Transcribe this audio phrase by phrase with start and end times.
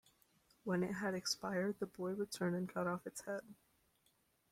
[0.63, 3.43] When it had expired the boy returned and cut off its head.